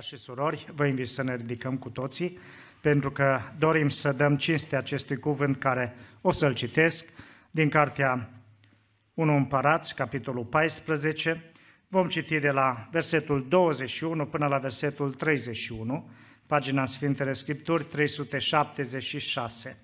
[0.00, 2.38] Frați și surori, vă invit să ne ridicăm cu toții,
[2.80, 7.06] pentru că dorim să dăm cinste acestui cuvânt care o să-l citesc
[7.50, 8.30] din cartea
[9.14, 11.44] 1 Împărați, capitolul 14.
[11.88, 16.10] Vom citi de la versetul 21 până la versetul 31,
[16.46, 19.76] pagina Sfintele Scripturi 376.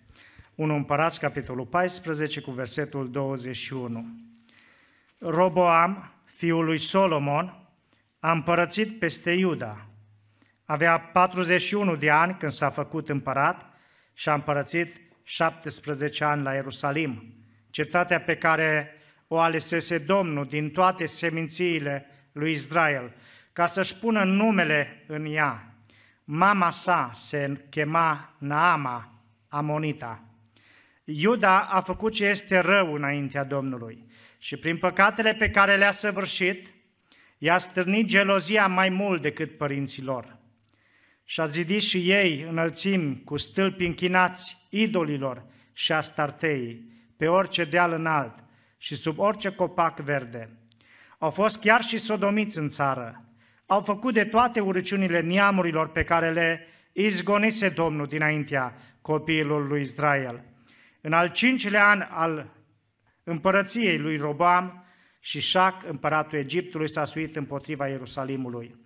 [0.54, 4.06] 1 Împărați, capitolul 14, cu versetul 21.
[5.18, 7.68] Roboam, fiul lui Solomon,
[8.18, 9.86] a împărățit peste Iuda,
[10.66, 13.70] avea 41 de ani când s-a făcut împărat
[14.14, 17.34] și a împărățit 17 ani la Ierusalim,
[17.70, 18.94] cetatea pe care
[19.28, 23.12] o alesese Domnul din toate semințiile lui Israel,
[23.52, 25.74] ca să-și pună numele în ea.
[26.24, 30.22] Mama sa se chema Naama, Amonita.
[31.04, 34.04] Iuda a făcut ce este rău înaintea Domnului
[34.38, 36.74] și prin păcatele pe care le-a săvârșit,
[37.38, 40.35] i-a stârnit gelozia mai mult decât părinților
[41.28, 47.92] și a zidit și ei înălțimi cu stâlpi închinați idolilor și astarteii, pe orice deal
[47.92, 48.34] înalt
[48.76, 50.58] și sub orice copac verde.
[51.18, 53.24] Au fost chiar și sodomiți în țară.
[53.66, 60.44] Au făcut de toate urăciunile neamurilor pe care le izgonise Domnul dinaintea copiilor lui Israel.
[61.00, 62.52] În al cincilea an al
[63.22, 64.84] împărăției lui Robam
[65.20, 68.85] și Șac, împăratul Egiptului, s-a suit împotriva Ierusalimului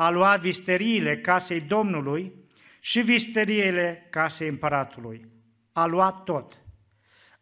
[0.00, 2.32] a luat visteriile casei Domnului
[2.80, 5.28] și visteriile casei împăratului.
[5.72, 6.58] A luat tot.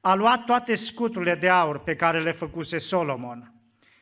[0.00, 3.54] A luat toate scuturile de aur pe care le făcuse Solomon.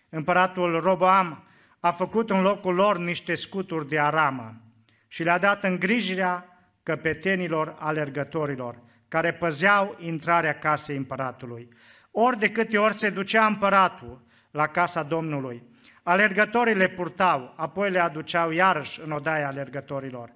[0.09, 1.45] Împăratul Roboam
[1.81, 4.61] a făcut în locul lor niște scuturi de aramă
[5.09, 11.69] și le-a dat îngrijirea căpetenilor alergătorilor, care păzeau intrarea casei împăratului.
[12.11, 15.63] Ori de câte ori se ducea împăratul la casa Domnului,
[16.09, 20.33] Alergătorii le purtau, apoi le aduceau iarăși în odaia alergătorilor.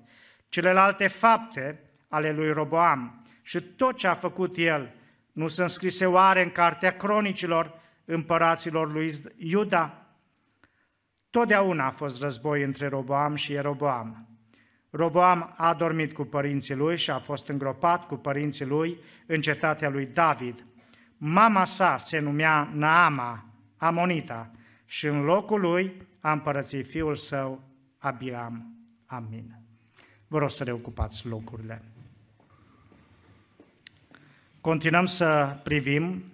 [0.48, 4.94] Celelalte fapte ale lui Roboam și tot ce a făcut el
[5.32, 10.06] nu sunt scrise oare în cartea cronicilor împăraților lui Iuda?
[11.30, 14.28] Totdeauna a fost război între Roboam și Eroboam.
[14.90, 19.88] Roboam a dormit cu părinții lui și a fost îngropat cu părinții lui în cetatea
[19.88, 20.66] lui David.
[21.16, 23.44] Mama sa se numea Naama,
[23.76, 24.50] Amonita,
[24.90, 27.62] și în locul lui a împărățit fiul său,
[27.98, 28.74] Abiram.
[29.06, 29.58] Amin.
[30.26, 31.82] Vă rog să reocupați locurile.
[34.60, 36.24] Continuăm să privim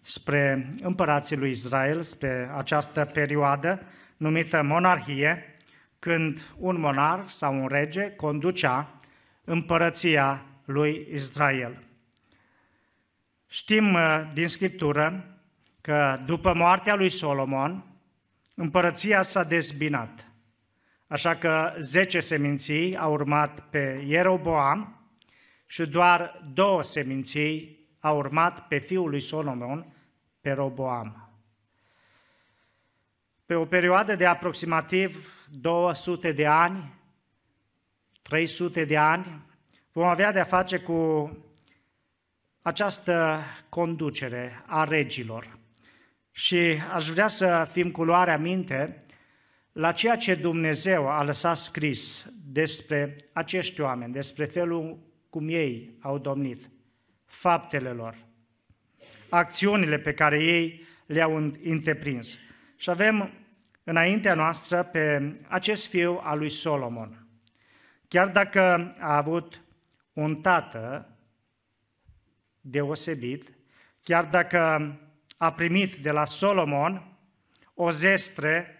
[0.00, 3.82] spre împărații lui Israel, spre această perioadă
[4.16, 5.54] numită monarhie,
[5.98, 8.96] când un monar sau un rege conducea
[9.44, 11.82] împărăția lui Israel.
[13.46, 15.24] Știm uh, din Scriptură
[15.80, 17.84] că după moartea lui Solomon,
[18.54, 20.30] împărăția s-a dezbinat.
[21.06, 25.00] Așa că zece seminții au urmat pe Ieroboam
[25.66, 29.86] și doar două seminții au urmat pe fiul lui Solomon,
[30.40, 31.28] pe Roboam.
[33.46, 36.94] Pe o perioadă de aproximativ 200 de ani,
[38.22, 39.42] 300 de ani,
[39.92, 41.30] vom avea de-a face cu
[42.62, 45.58] această conducere a regilor.
[46.32, 49.04] Și aș vrea să fim cu luarea minte
[49.72, 54.98] la ceea ce Dumnezeu a lăsat scris despre acești oameni, despre felul
[55.30, 56.70] cum ei au domnit,
[57.24, 58.16] faptele lor,
[59.28, 62.38] acțiunile pe care ei le-au întreprins.
[62.76, 63.30] Și avem
[63.84, 67.26] înaintea noastră pe acest fiu al lui Solomon.
[68.08, 69.60] Chiar dacă a avut
[70.12, 71.08] un tată
[72.60, 73.52] deosebit,
[74.02, 74.94] chiar dacă
[75.42, 77.18] a primit de la Solomon
[77.74, 78.78] o zestre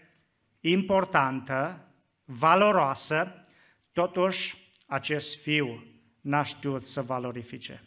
[0.59, 1.87] importantă,
[2.25, 3.45] valoroasă,
[3.91, 5.83] totuși acest fiu
[6.21, 7.83] n-a știut să valorifice.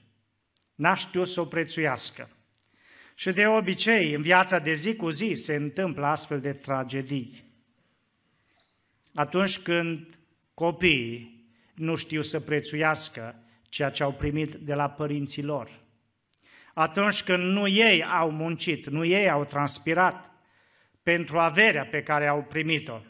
[0.74, 2.28] N-a știut să o prețuiască.
[3.14, 7.44] Și de obicei, în viața de zi cu zi se întâmplă astfel de tragedii.
[9.14, 10.18] Atunci când
[10.54, 15.83] copiii nu știu să prețuiască ceea ce au primit de la părinții lor
[16.74, 20.30] atunci când nu ei au muncit, nu ei au transpirat
[21.02, 23.00] pentru averea pe care au primit-o.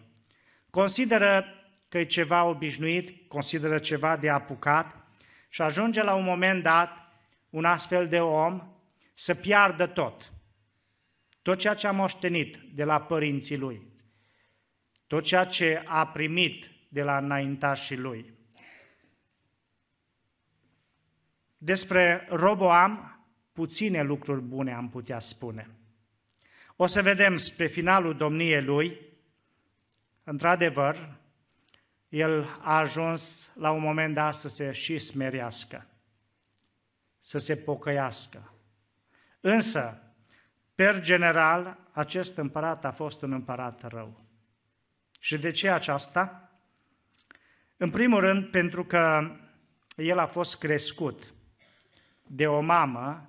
[0.70, 1.44] Consideră
[1.88, 4.96] că e ceva obișnuit, consideră ceva de apucat
[5.48, 7.12] și ajunge la un moment dat
[7.50, 8.62] un astfel de om
[9.14, 10.32] să piardă tot.
[11.42, 13.86] Tot ceea ce a moștenit de la părinții lui.
[15.06, 18.32] Tot ceea ce a primit de la înaintașii lui.
[21.56, 23.13] Despre Roboam
[23.54, 25.70] puține lucruri bune am putea spune.
[26.76, 29.00] O să vedem spre finalul domniei lui,
[30.24, 31.16] într-adevăr,
[32.08, 35.86] el a ajuns la un moment dat să se și smerească,
[37.20, 38.52] să se pocăiască.
[39.40, 40.02] Însă,
[40.74, 44.20] per general, acest împărat a fost un împărat rău.
[45.20, 46.52] Și de ce aceasta?
[47.76, 49.36] În primul rând, pentru că
[49.96, 51.34] el a fost crescut
[52.22, 53.28] de o mamă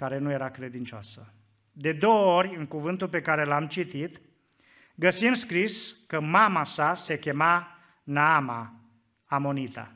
[0.00, 1.34] care nu era credincioasă.
[1.72, 4.20] De două ori, în cuvântul pe care l-am citit,
[4.94, 8.74] găsim scris că mama sa se chema Naama
[9.24, 9.92] Amonita.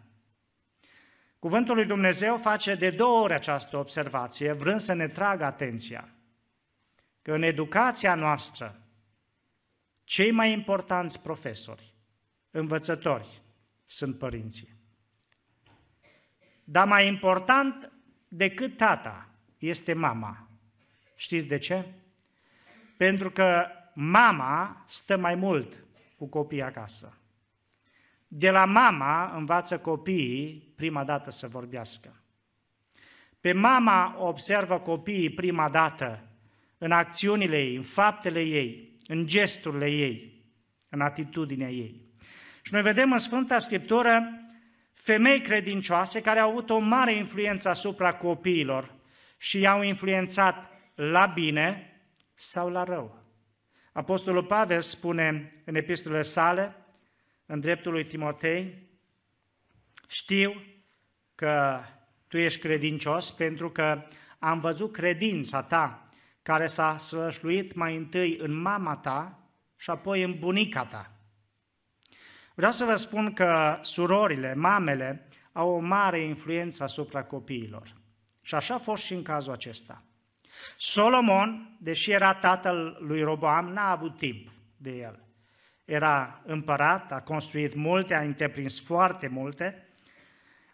[1.39, 6.09] Cuvântul lui Dumnezeu face de două ori această observație, vrând să ne tragă atenția
[7.23, 8.83] că în educația noastră
[10.05, 11.95] cei mai importanți profesori,
[12.51, 13.43] învățători,
[13.87, 14.69] sunt părinții.
[16.65, 17.93] Dar mai important
[18.29, 19.29] decât tata
[19.59, 20.49] este mama.
[21.17, 21.85] Știți de ce?
[22.97, 25.85] Pentru că mama stă mai mult
[26.17, 27.19] cu copiii acasă.
[28.29, 32.23] De la mama învață copiii prima dată să vorbească.
[33.41, 36.29] Pe mama observă copiii prima dată
[36.79, 40.45] în acțiunile ei, în faptele ei, în gesturile ei,
[40.89, 42.01] în atitudinea ei.
[42.63, 44.39] Și noi vedem în Sfânta Scriptură
[44.93, 48.95] femei credincioase care au avut o mare influență asupra copiilor
[49.37, 51.93] și i-au influențat la bine
[52.35, 53.23] sau la rău.
[53.93, 56.77] Apostolul Pavel spune în epistolele sale,
[57.47, 58.89] în dreptul lui Timotei,
[60.09, 60.63] știu
[61.35, 61.81] că
[62.29, 64.07] tu ești credincios pentru că
[64.39, 66.09] am văzut credința ta
[66.43, 69.39] care s-a slășluit mai întâi în mama ta
[69.77, 71.11] și apoi în bunica ta.
[72.55, 77.95] Vreau să vă spun că surorile, mamele, au o mare influență asupra copiilor.
[78.45, 80.03] Și așa a fost și în cazul acesta.
[80.77, 85.23] Solomon, deși era tatăl lui Roboam, n-a avut timp de el.
[85.85, 89.89] Era împărat, a construit multe, a întreprins foarte multe,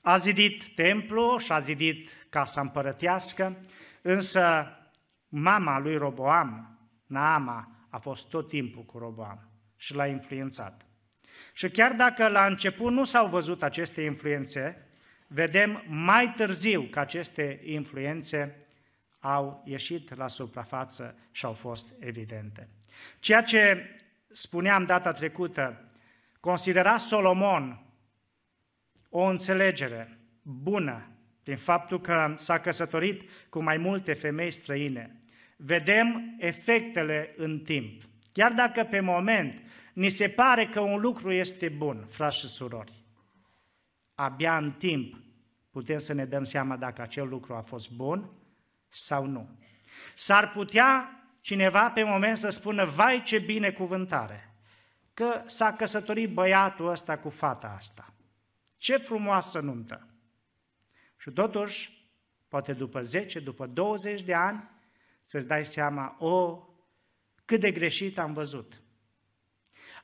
[0.00, 3.58] a zidit templu și a zidit casa împărătească,
[4.02, 4.66] însă
[5.28, 10.86] mama lui Roboam, Naama, a fost tot timpul cu Roboam și l-a influențat.
[11.52, 14.89] Și chiar dacă la început nu s-au văzut aceste influențe,
[15.32, 18.56] vedem mai târziu că aceste influențe
[19.18, 22.68] au ieșit la suprafață și au fost evidente.
[23.18, 23.96] Ceea ce
[24.32, 25.90] spuneam data trecută,
[26.40, 27.82] considera Solomon
[29.08, 31.10] o înțelegere bună
[31.42, 35.18] din faptul că s-a căsătorit cu mai multe femei străine.
[35.56, 38.02] Vedem efectele în timp.
[38.32, 39.62] Chiar dacă pe moment
[39.92, 42.99] ni se pare că un lucru este bun, frați și surori,
[44.22, 45.22] abia în timp
[45.70, 48.30] putem să ne dăm seama dacă acel lucru a fost bun
[48.88, 49.58] sau nu.
[50.14, 54.54] S-ar putea cineva pe moment să spună, vai ce binecuvântare,
[55.14, 58.14] că s-a căsătorit băiatul ăsta cu fata asta.
[58.76, 60.08] Ce frumoasă nuntă!
[61.16, 62.08] Și totuși,
[62.48, 64.70] poate după 10, după 20 de ani,
[65.22, 66.64] să-ți dai seama, o,
[67.44, 68.82] cât de greșit am văzut.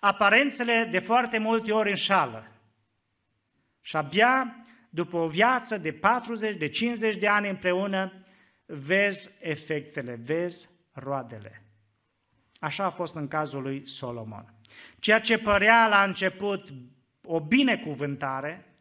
[0.01, 2.51] Aparențele de foarte multe ori înșală.
[3.87, 4.56] Și abia
[4.91, 8.12] după o viață de 40, de 50 de ani împreună,
[8.65, 11.62] vezi efectele, vezi roadele.
[12.61, 14.55] Așa a fost în cazul lui Solomon.
[14.99, 16.73] Ceea ce părea la început
[17.23, 18.76] o binecuvântare,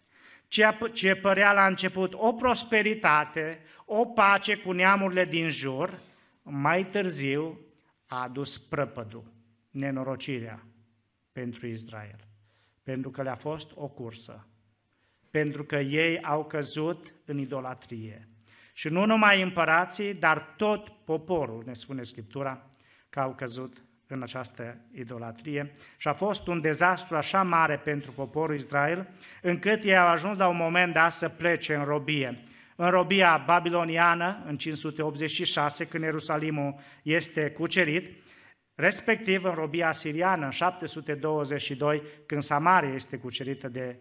[0.47, 6.01] ceea ce părea la început o prosperitate, o pace cu neamurile din jur,
[6.41, 7.59] mai târziu
[8.05, 9.33] a adus prăpădul,
[9.69, 10.65] nenorocirea
[11.31, 12.27] pentru Israel.
[12.83, 14.47] Pentru că le-a fost o cursă.
[15.35, 18.27] Pentru că ei au căzut în idolatrie.
[18.73, 22.69] Și nu numai împărații, dar tot poporul, ne spune Scriptura,
[23.09, 28.55] că au căzut în această idolatrie și a fost un dezastru așa mare pentru poporul
[28.55, 29.09] Israel,
[29.41, 32.43] încât ei au ajuns la un moment dat să plece în robie.
[32.75, 38.23] În robia babiloniană, în 586, când Ierusalimul este cucerit,
[38.75, 43.99] respectiv în robia asiriană, în 722, când Samaria este cucerită de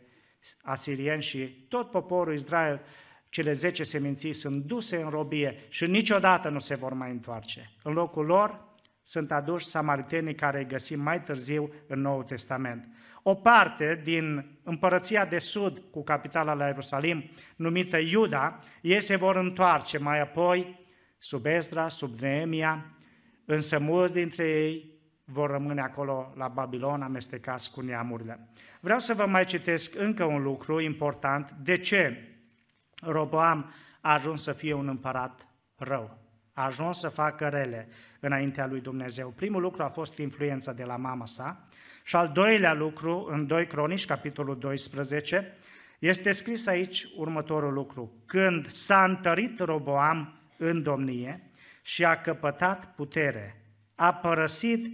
[0.62, 2.80] asirieni și tot poporul Israel
[3.28, 7.70] cele zece seminții sunt duse în robie și niciodată nu se vor mai întoarce.
[7.82, 8.72] În locul lor
[9.04, 12.88] sunt aduși samaritenii care îi găsim mai târziu în Noul Testament.
[13.22, 19.36] O parte din împărăția de sud cu capitala la Ierusalim, numită Iuda, ei se vor
[19.36, 20.76] întoarce mai apoi
[21.18, 22.96] sub Ezra, sub Neemia,
[23.44, 24.92] însă mulți dintre ei
[25.24, 28.48] vor rămâne acolo la Babilon amestecați cu neamurile.
[28.84, 31.50] Vreau să vă mai citesc încă un lucru important.
[31.50, 32.28] De ce
[33.02, 36.18] Roboam a ajuns să fie un împărat rău.
[36.52, 37.88] a ajuns să facă rele
[38.20, 39.28] înaintea lui Dumnezeu.
[39.28, 41.64] Primul lucru a fost influența de la mama sa
[42.04, 45.52] și al doilea lucru, în 2 Cronici, capitolul 12,
[45.98, 48.12] este scris aici următorul lucru.
[48.26, 51.50] Când s-a întărit Roboam în domnie
[51.82, 53.62] și a căpătat putere,
[53.94, 54.92] a părăsit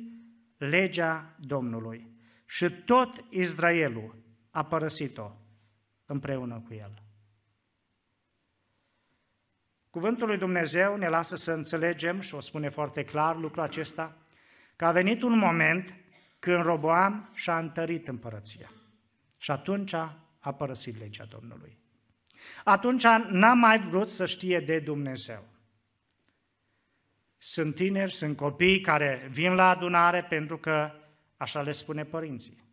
[0.56, 2.10] legea Domnului
[2.50, 4.14] și tot Israelul
[4.50, 5.30] a părăsit-o
[6.06, 7.02] împreună cu el.
[9.90, 14.16] Cuvântul lui Dumnezeu ne lasă să înțelegem, și o spune foarte clar lucrul acesta,
[14.76, 15.94] că a venit un moment
[16.38, 18.72] când Roboam și-a întărit împărăția.
[19.38, 19.92] Și atunci
[20.38, 21.78] a părăsit legea Domnului.
[22.64, 25.44] Atunci n-a mai vrut să știe de Dumnezeu.
[27.38, 30.94] Sunt tineri, sunt copii care vin la adunare pentru că
[31.40, 32.64] așa le spune părinții.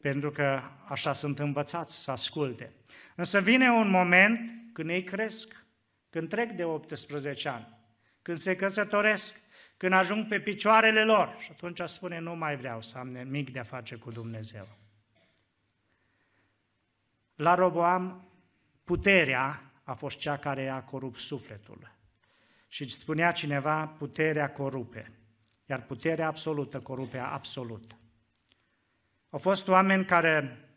[0.00, 2.72] Pentru că așa sunt învățați să asculte.
[3.16, 5.64] Însă vine un moment când ei cresc,
[6.10, 7.78] când trec de 18 ani,
[8.22, 9.40] când se căsătoresc,
[9.76, 13.58] când ajung pe picioarele lor și atunci spune, nu mai vreau să am nimic de
[13.58, 14.68] a face cu Dumnezeu.
[17.34, 18.28] La Roboam,
[18.84, 21.92] puterea a fost cea care a corupt sufletul.
[22.68, 25.19] Și spunea cineva, puterea corupe,
[25.70, 27.96] iar puterea absolută corupe absolut.
[29.30, 30.68] Au fost oameni care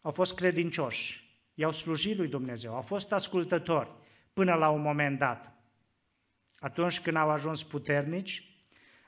[0.00, 3.90] au fost credincioși, i-au slujit lui Dumnezeu, au fost ascultători
[4.32, 5.52] până la un moment dat.
[6.58, 8.58] Atunci când au ajuns puternici,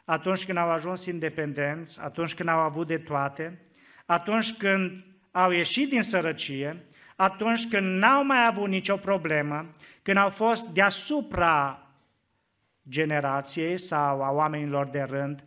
[0.05, 3.63] atunci când au ajuns independenți, atunci când au avut de toate,
[4.07, 6.85] atunci când au ieșit din sărăcie,
[7.17, 9.71] atunci când n-au mai avut nicio problemă,
[10.03, 11.85] când au fost deasupra
[12.91, 15.45] generației sau a oamenilor de rând,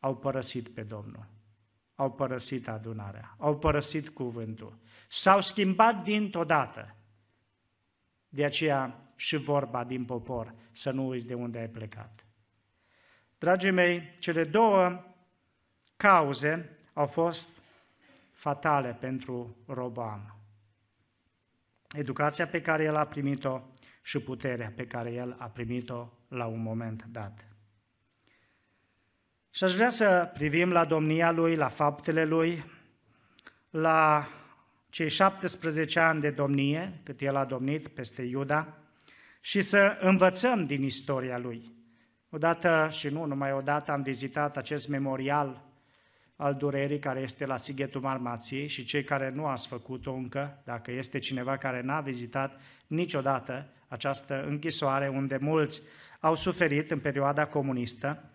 [0.00, 1.26] au părăsit pe Domnul.
[1.94, 4.78] Au părăsit adunarea, au părăsit cuvântul.
[5.08, 6.96] S-au schimbat dintr-o dată.
[8.28, 12.26] De aceea și vorba din popor, să nu uiți de unde ai plecat.
[13.38, 15.04] Dragii mei, cele două
[15.96, 17.48] cauze au fost
[18.32, 20.36] fatale pentru Robam.
[21.96, 23.60] Educația pe care el a primit-o
[24.02, 27.46] și puterea pe care el a primit-o la un moment dat.
[29.50, 32.64] Și aș vrea să privim la domnia lui, la faptele lui,
[33.70, 34.28] la
[34.90, 38.78] cei 17 ani de domnie, cât el a domnit peste Iuda,
[39.40, 41.74] și să învățăm din istoria lui.
[42.30, 45.64] Odată și nu numai odată am vizitat acest memorial
[46.36, 50.90] al durerii care este la Sighetul Marmației și cei care nu ați făcut-o încă, dacă
[50.90, 55.82] este cineva care n-a vizitat niciodată această închisoare unde mulți
[56.20, 58.30] au suferit în perioada comunistă,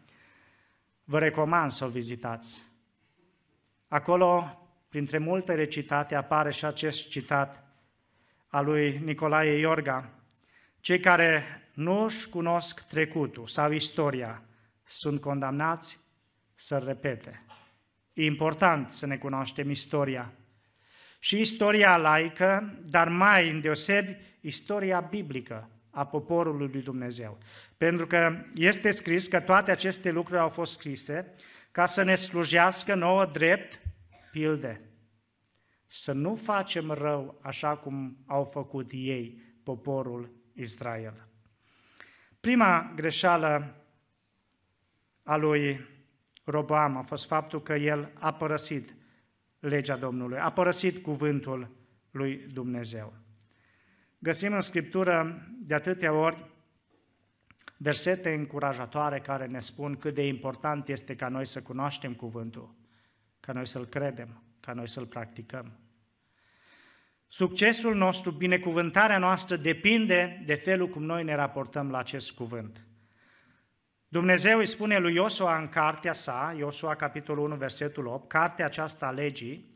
[1.04, 2.64] vă recomand să o vizitați.
[3.88, 4.58] Acolo,
[4.90, 7.64] printre multe recitate, apare și acest citat
[8.48, 10.10] al lui Nicolae Iorga.
[10.80, 14.44] Cei care nu își cunosc trecutul sau istoria
[14.84, 16.00] sunt condamnați
[16.56, 17.46] să repete.
[18.14, 20.34] E important să ne cunoaștem istoria.
[21.20, 27.38] Și istoria laică, dar mai îndeosebi istoria biblică a poporului lui Dumnezeu.
[27.78, 31.34] Pentru că este scris că toate aceste lucruri au fost scrise
[31.72, 33.82] ca să ne slujească nouă drept
[34.32, 34.82] pilde.
[35.88, 41.28] Să nu facem rău așa cum au făcut ei, poporul Israel.
[42.40, 43.76] Prima greșeală
[45.24, 45.90] a lui
[46.44, 48.96] Roboam a fost faptul că el a părăsit
[49.60, 51.70] legea Domnului, a părăsit cuvântul
[52.12, 53.14] lui Dumnezeu.
[54.20, 56.46] Găsim în Scriptură de atâtea ori
[57.78, 62.76] versete încurajatoare care ne spun cât de important este ca noi să cunoaștem cuvântul,
[63.40, 65.72] ca noi să-l credem, ca noi să-l practicăm.
[67.28, 72.86] Succesul nostru, binecuvântarea noastră depinde de felul cum noi ne raportăm la acest cuvânt.
[74.08, 79.08] Dumnezeu îi spune lui Iosua în cartea sa, Iosua capitolul 1, versetul 8, cartea aceasta
[79.08, 79.71] a legii,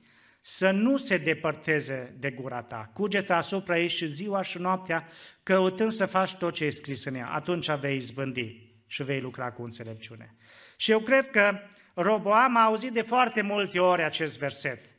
[0.47, 2.89] să nu se depărteze de gura ta.
[2.93, 5.07] Cugete asupra ei și ziua și noaptea,
[5.43, 7.27] căutând să faci tot ce e scris în ea.
[7.27, 10.35] Atunci vei izbândi și vei lucra cu înțelepciune.
[10.77, 11.59] Și eu cred că
[11.93, 14.89] Roboam a auzit de foarte multe ori acest verset,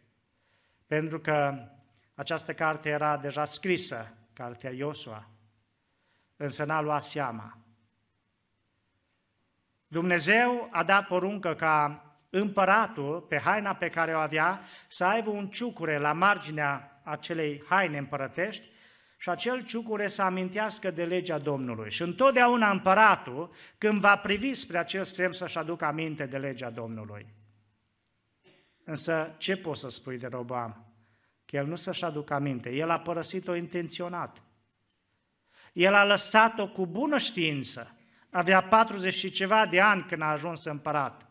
[0.87, 1.69] pentru că
[2.15, 5.31] această carte era deja scrisă, cartea Iosua,
[6.37, 7.59] însă n-a luat seama.
[9.87, 12.06] Dumnezeu a dat poruncă ca
[12.37, 17.99] împăratul, pe haina pe care o avea, să aibă un ciucure la marginea acelei haine
[17.99, 18.65] împărătești
[19.19, 21.91] și acel ciucure să amintească de legea Domnului.
[21.91, 27.27] Și întotdeauna împăratul, când va privi spre acest semn, să-și aducă aminte de legea Domnului.
[28.85, 30.95] Însă, ce poți să spui de Robam?
[31.45, 34.43] Că el nu să-și aducă aminte, el a părăsit-o intenționat.
[35.73, 37.97] El a lăsat-o cu bună știință.
[38.31, 41.26] Avea 40 și ceva de ani când a ajuns împărat.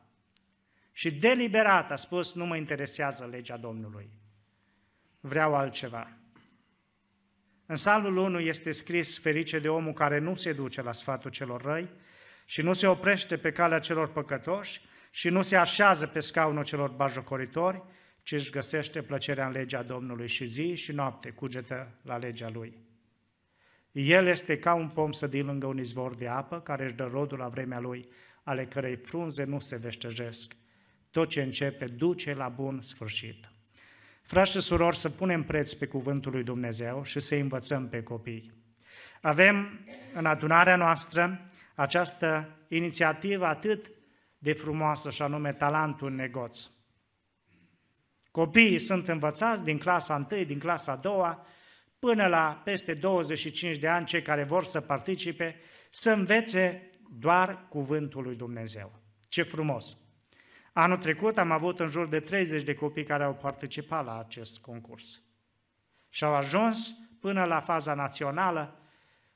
[0.98, 4.10] Și deliberat a spus, nu mă interesează legea Domnului.
[5.20, 6.18] Vreau altceva.
[7.66, 11.62] În salul 1 este scris ferice de omul care nu se duce la sfatul celor
[11.62, 11.90] răi
[12.46, 16.90] și nu se oprește pe calea celor păcătoși și nu se așează pe scaunul celor
[16.90, 17.84] bajocoritori,
[18.24, 22.78] ci își găsește plăcerea în legea Domnului și zi și noapte cugetă la legea Lui.
[23.92, 27.38] El este ca un pom sădit lângă un izvor de apă, care își dă rodul
[27.38, 28.08] la vremea lui,
[28.44, 30.56] ale cărei frunze nu se veștejesc.
[31.16, 33.50] Tot ce începe duce la bun sfârșit.
[34.22, 38.52] Frați și surori, să punem preț pe cuvântul lui Dumnezeu și să învățăm pe copii.
[39.22, 43.92] Avem în adunarea noastră această inițiativă atât
[44.38, 46.70] de frumoasă și anume talentul în negoț.
[48.32, 51.38] Copiii sunt învățați din clasa 1, din clasa 2,
[52.00, 55.56] până la peste 25 de ani, cei care vor să participe,
[55.90, 59.02] să învețe doar cuvântul lui Dumnezeu.
[59.28, 60.05] Ce frumos!
[60.78, 64.60] Anul trecut am avut în jur de 30 de copii care au participat la acest
[64.60, 65.22] concurs.
[66.10, 68.80] Și au ajuns până la faza națională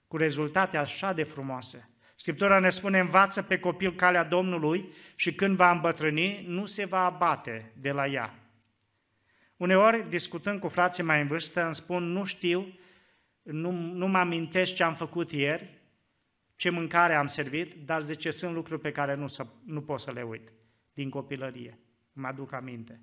[0.07, 1.89] cu rezultate așa de frumoase.
[2.15, 7.05] Scriptura ne spune, învață pe copil calea Domnului și când va îmbătrâni, nu se va
[7.05, 8.33] abate de la ea.
[9.57, 12.79] Uneori, discutând cu frații mai în vârstă, îmi spun, nu știu,
[13.41, 15.79] nu, nu mă amintesc ce am făcut ieri,
[16.55, 20.11] ce mâncare am servit, dar zice, sunt lucruri pe care nu, să, nu pot să
[20.11, 20.51] le uit
[20.99, 21.79] din copilărie.
[22.13, 23.01] Mă aduc aminte.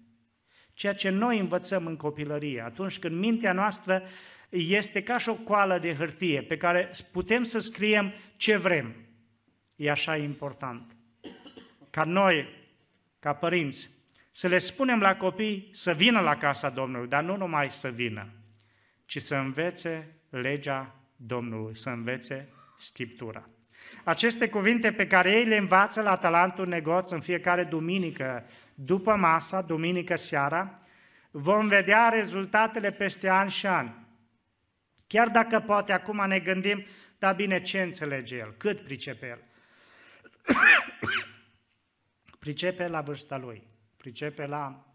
[0.72, 4.02] Ceea ce noi învățăm în copilărie, atunci când mintea noastră
[4.50, 8.94] este ca și o coală de hârtie pe care putem să scriem ce vrem.
[9.76, 10.96] E așa important.
[11.90, 12.48] Ca noi,
[13.18, 13.90] ca părinți,
[14.32, 18.28] să le spunem la copii să vină la casa Domnului, dar nu numai să vină,
[19.04, 23.48] ci să învețe legea Domnului, să învețe Scriptura.
[24.06, 28.44] Aceste cuvinte pe care ei le învață la talentul negoț în fiecare duminică,
[28.74, 30.80] după masa, duminică seara,
[31.30, 34.06] vom vedea rezultatele peste ani și ani.
[35.06, 36.84] Chiar dacă poate acum ne gândim,
[37.18, 38.54] dar bine, ce înțelege el?
[38.56, 39.42] Cât pricepe el?
[42.44, 44.86] pricepe la vârsta lui, pricepe la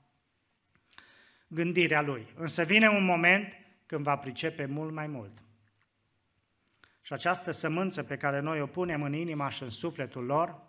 [1.48, 2.28] gândirea lui.
[2.36, 3.54] Însă vine un moment
[3.86, 5.38] când va pricepe mult mai mult.
[7.12, 10.62] Și această sămânță pe care noi o punem în inima și în sufletul lor,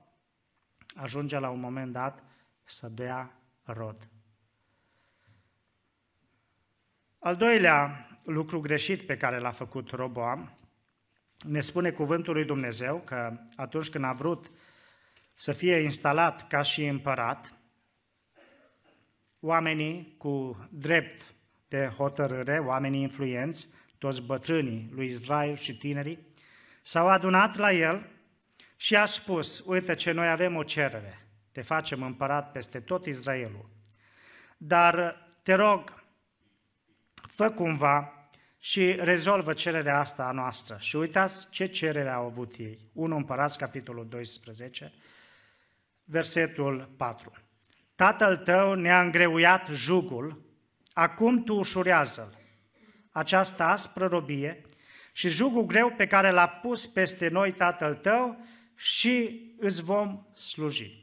[0.95, 2.23] ajunge la un moment dat
[2.65, 4.11] să dea rod.
[7.19, 10.59] Al doilea lucru greșit pe care l-a făcut Roboam,
[11.45, 14.51] ne spune cuvântul lui Dumnezeu că atunci când a vrut
[15.35, 17.53] să fie instalat ca și împărat,
[19.41, 21.35] oamenii cu drept
[21.69, 26.31] de hotărâre, oamenii influenți, toți bătrânii lui Israel și tinerii,
[26.83, 28.09] s-au adunat la el
[28.77, 33.71] și a spus, uite ce noi avem o cerere, te facem împărat peste tot Israelul.
[34.57, 36.05] Dar te rog,
[37.15, 38.23] fă cumva
[38.59, 40.77] și rezolvă cererea asta a noastră.
[40.81, 42.91] Și uitați ce cerere au avut ei.
[42.93, 44.93] 1 Împărați, capitolul 12,
[46.05, 47.33] versetul 4.
[47.95, 50.43] Tatăl tău ne-a îngreuiat jugul,
[50.93, 52.39] acum tu ușurează-l.
[53.11, 54.63] Această aspră robie
[55.13, 61.01] și jugul greu pe care l-a pus peste noi tatăl tău și îți vom sluji.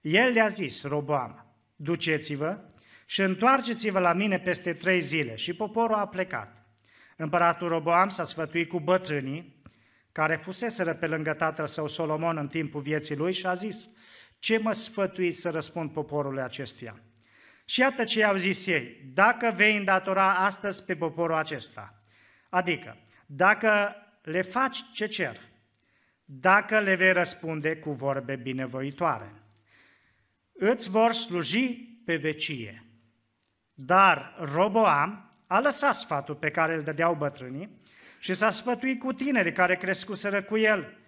[0.00, 2.58] El le-a zis, Roboam, duceți-vă
[3.06, 5.34] și întoarceți-vă la mine peste trei zile.
[5.34, 6.66] Și poporul a plecat.
[7.16, 9.56] Împăratul Roboam s-a sfătuit cu bătrânii,
[10.12, 13.88] care fuseseră pe lângă tatăl său Solomon în timpul vieții lui și a zis,
[14.38, 17.02] ce mă sfătuiți să răspund poporului acestuia?
[17.64, 21.95] Și iată ce i-au zis ei, dacă vei îndatora astăzi pe poporul acesta,
[22.48, 25.40] adică dacă le faci ce cer,
[26.24, 29.32] dacă le vei răspunde cu vorbe binevoitoare,
[30.52, 31.72] îți vor sluji
[32.04, 32.84] pe vecie.
[33.72, 37.80] Dar Roboam a lăsat sfatul pe care îl dădeau bătrânii
[38.18, 40.98] și s-a sfătuit cu tinerii care crescuseră cu el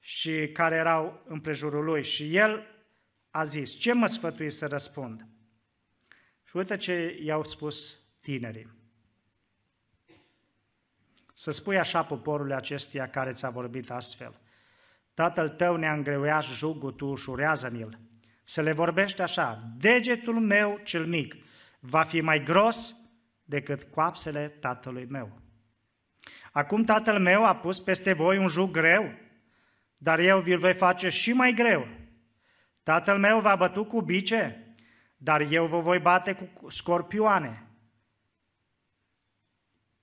[0.00, 2.04] și care erau în prejurul lui.
[2.04, 2.66] Și el
[3.30, 5.26] a zis, ce mă sfătui să răspund?
[6.44, 8.77] Și uite ce i-au spus tinerii.
[11.38, 14.40] Să spui așa poporului acestuia care ți-a vorbit astfel.
[15.14, 17.98] Tatăl tău ne-a îngreuiat jugul, tu ușurează-mi-l
[18.48, 21.36] să le vorbește așa, degetul meu cel mic
[21.80, 22.96] va fi mai gros
[23.44, 25.40] decât coapsele tatălui meu.
[26.52, 29.12] Acum tatăl meu a pus peste voi un jug greu,
[29.96, 31.88] dar eu vi-l voi face și mai greu.
[32.82, 34.74] Tatăl meu v-a bătut cu bice,
[35.16, 37.67] dar eu vă voi bate cu scorpioane.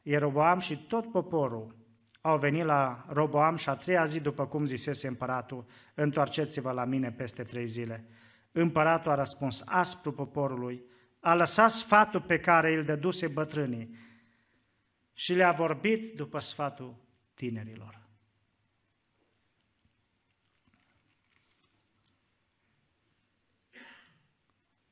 [0.07, 1.75] Ieroboam și tot poporul
[2.21, 7.11] au venit la Roboam și a treia zi, după cum zisese împăratul, întoarceți-vă la mine
[7.11, 8.05] peste trei zile.
[8.51, 10.83] Împăratul a răspuns aspru poporului,
[11.19, 13.95] a lăsat sfatul pe care îl dăduse bătrânii
[15.13, 16.95] și le-a vorbit după sfatul
[17.33, 18.07] tinerilor.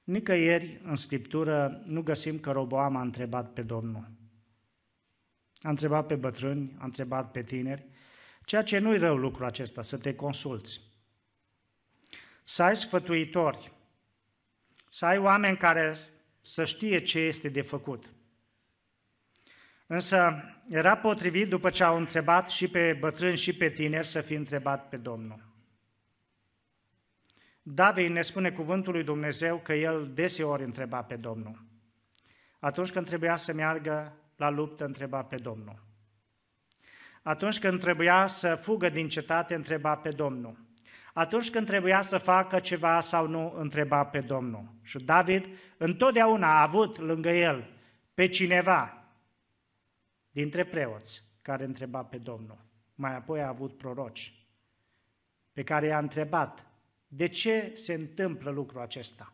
[0.04, 4.22] Nicăieri în Scriptură nu găsim că Roboam a întrebat pe Domnul.
[5.64, 7.86] A întrebat pe bătrâni, a întrebat pe tineri,
[8.46, 10.82] ceea ce nu-i rău lucru acesta, să te consulți.
[12.44, 13.72] Să ai sfătuitori,
[14.90, 15.96] să ai oameni care
[16.42, 18.14] să știe ce este de făcut.
[19.88, 24.34] Însă era potrivit, după ce au întrebat și pe bătrâni și pe tineri, să fi
[24.34, 25.52] întrebat pe Domnul.
[27.62, 31.66] David ne spune cuvântul lui Dumnezeu că el deseori întreba pe Domnul.
[32.60, 35.84] Atunci când trebuia să meargă la luptă, întreba pe Domnul.
[37.22, 40.58] Atunci când trebuia să fugă din cetate, întreba pe Domnul.
[41.14, 44.66] Atunci când trebuia să facă ceva sau nu, întreba pe Domnul.
[44.82, 47.70] Și David întotdeauna a avut lângă el
[48.14, 49.04] pe cineva
[50.32, 52.58] dintre preoți care întreba pe Domnul.
[52.96, 54.34] Mai apoi a avut proroci
[55.54, 56.66] pe care i-a întrebat
[57.08, 59.34] de ce se întâmplă lucrul acesta.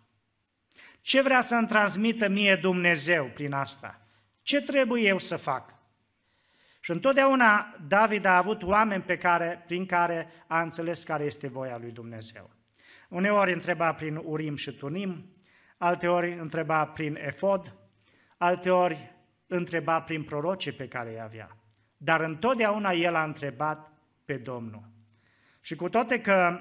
[1.01, 4.03] Ce vrea să-mi transmită mie Dumnezeu prin asta?
[4.49, 5.75] Ce trebuie eu să fac?
[6.79, 11.77] Și întotdeauna David a avut oameni pe care, prin care a înțeles care este voia
[11.77, 12.49] lui Dumnezeu.
[13.09, 15.35] Uneori întreba prin Urim și Tunim,
[15.77, 17.75] alteori întreba prin Efod,
[18.37, 19.15] alteori
[19.47, 21.57] întreba prin prorocii pe care îi avea.
[21.97, 23.91] Dar întotdeauna el a întrebat
[24.25, 24.83] pe Domnul.
[25.61, 26.59] Și cu toate că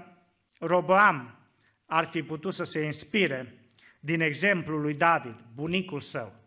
[0.59, 1.39] Roboam
[1.87, 3.55] ar fi putut să se inspire
[4.01, 6.38] din exemplul lui David, bunicul său,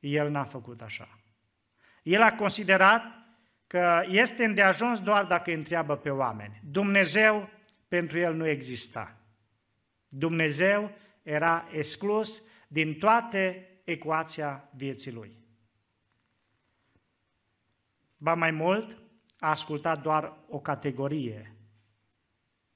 [0.00, 1.18] el n-a făcut așa.
[2.02, 3.02] El a considerat
[3.66, 6.60] că este îndeajuns doar dacă îi întreabă pe oameni.
[6.64, 7.48] Dumnezeu
[7.88, 9.16] pentru el nu exista.
[10.08, 10.90] Dumnezeu
[11.22, 15.34] era exclus din toate ecuația vieții lui.
[18.16, 19.02] Ba mai mult,
[19.38, 21.54] a ascultat doar o categorie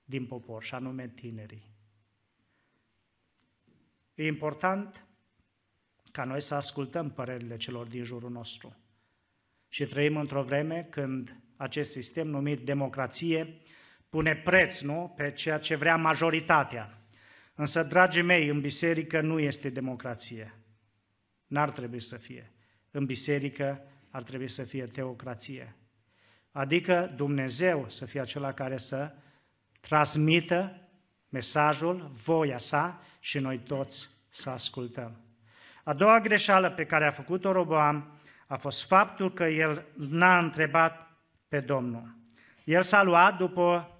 [0.04, 1.72] din popor, și anume tinerii.
[4.14, 5.03] E important
[6.14, 8.76] ca noi să ascultăm părerile celor din jurul nostru.
[9.68, 13.56] Și trăim într-o vreme când acest sistem numit democrație
[14.08, 16.98] pune preț nu, pe ceea ce vrea majoritatea.
[17.54, 20.54] Însă, dragii mei, în biserică nu este democrație.
[21.46, 22.52] N-ar trebui să fie.
[22.90, 25.76] În biserică ar trebui să fie teocrație.
[26.50, 29.14] Adică Dumnezeu să fie acela care să
[29.80, 30.88] transmită
[31.28, 35.23] mesajul, voia sa și noi toți să ascultăm.
[35.84, 41.16] A doua greșeală pe care a făcut-o Roboam a fost faptul că el n-a întrebat
[41.48, 42.16] pe Domnul.
[42.64, 43.98] El s-a luat după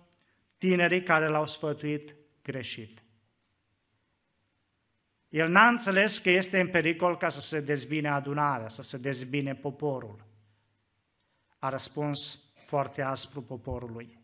[0.58, 3.02] tinerii care l-au sfătuit greșit.
[5.28, 9.54] El n-a înțeles că este în pericol ca să se dezbine adunarea, să se dezbine
[9.54, 10.26] poporul.
[11.58, 14.18] A răspuns foarte aspru poporului.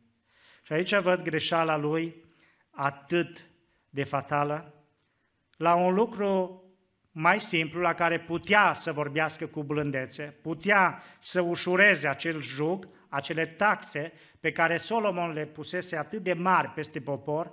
[0.63, 2.25] Și aici văd greșeala lui
[2.71, 3.47] atât
[3.89, 4.75] de fatală,
[5.57, 6.63] la un lucru
[7.13, 13.47] mai simplu, la care putea să vorbească cu blândețe, putea să ușureze acel jug, acele
[13.47, 17.53] taxe pe care Solomon le pusese atât de mari peste popor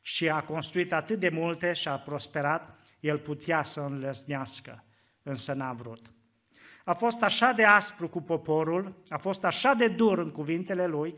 [0.00, 4.84] și a construit atât de multe și a prosperat, el putea să înlăsnească,
[5.22, 6.12] însă n-a vrut.
[6.84, 11.14] A fost așa de aspru cu poporul, a fost așa de dur în cuvintele lui,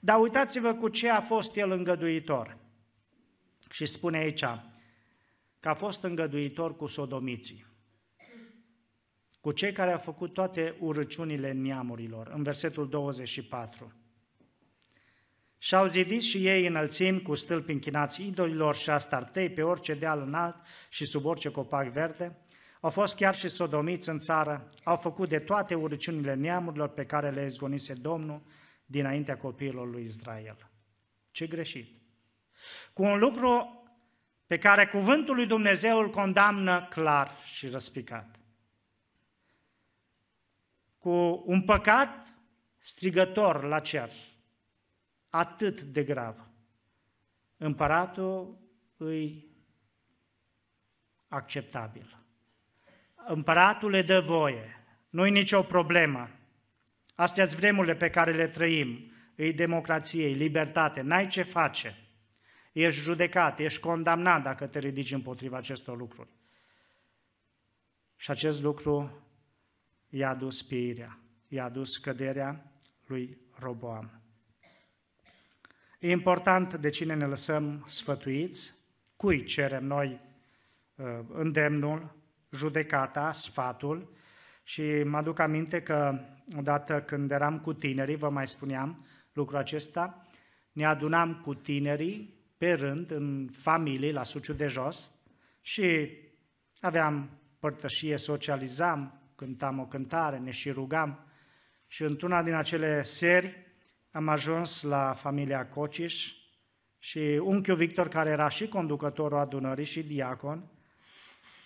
[0.00, 2.56] dar uitați-vă cu ce a fost el îngăduitor.
[3.70, 4.44] Și spune aici
[5.60, 7.66] că a fost îngăduitor cu sodomiții,
[9.40, 13.92] cu cei care au făcut toate urăciunile neamurilor, în versetul 24.
[15.58, 20.56] Și-au zidit și ei înălțimi cu stâlpi închinați idolilor și astartei pe orice deal înalt
[20.88, 22.38] și sub orice copac verde.
[22.80, 27.30] Au fost chiar și sodomiți în țară, au făcut de toate urăciunile neamurilor pe care
[27.30, 28.42] le izgonise Domnul
[28.86, 30.70] dinaintea copiilor lui Israel.
[31.30, 31.96] Ce greșit!
[32.92, 33.77] Cu un lucru
[34.48, 38.38] pe care cuvântul lui Dumnezeu îl condamnă clar și răspicat.
[40.98, 42.34] Cu un păcat
[42.78, 44.10] strigător la cer,
[45.28, 46.46] atât de grav.
[47.56, 48.58] Împăratul
[48.96, 49.46] îi
[51.28, 52.18] acceptabil.
[53.14, 54.84] Împăratul le dă voie.
[55.10, 56.30] Nu-i nicio problemă.
[57.14, 59.12] Astea sunt vremurile pe care le trăim.
[59.34, 61.00] Îi democrație, îi libertate.
[61.00, 62.07] N-ai ce face.
[62.72, 66.30] Ești judecat, ești condamnat dacă te ridici împotriva acestor lucruri.
[68.16, 69.22] Și acest lucru
[70.08, 72.72] i-a dus pieirea, i-a dus căderea
[73.06, 74.22] lui Roboam.
[75.98, 78.74] E important de cine ne lăsăm sfătuiți,
[79.16, 80.20] cui cerem noi
[80.94, 82.16] uh, îndemnul,
[82.50, 84.12] judecata, sfatul
[84.62, 86.20] și mă aduc aminte că
[86.56, 90.26] odată când eram cu tinerii, vă mai spuneam lucrul acesta,
[90.72, 95.10] ne adunam cu tinerii pe rând în familie la Suciu de Jos
[95.60, 96.10] și
[96.80, 101.26] aveam părtășie, socializam, cântam o cântare, ne și rugam.
[101.86, 103.66] Și într-una din acele seri
[104.10, 106.32] am ajuns la familia Cociș
[106.98, 110.64] și unchiul Victor, care era și conducătorul adunării și diacon,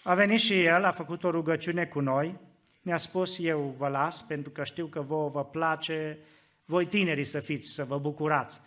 [0.04, 2.38] a venit și el, a făcut o rugăciune cu noi,
[2.82, 6.18] ne-a spus, eu vă las pentru că știu că vouă vă place,
[6.64, 8.60] voi tinerii să fiți, să vă bucurați,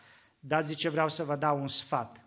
[0.47, 2.25] dar zice, vreau să vă dau un sfat.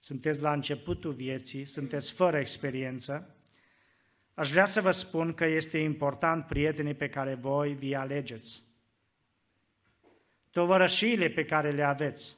[0.00, 3.36] Sunteți la începutul vieții, sunteți fără experiență,
[4.38, 8.62] Aș vrea să vă spun că este important prietenii pe care voi vi alegeți.
[10.50, 12.36] Tovărășiile pe care le aveți.